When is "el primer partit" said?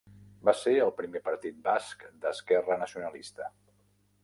0.85-1.59